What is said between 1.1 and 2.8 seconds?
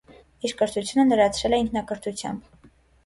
լրացրել է ինքնակրթությամբ։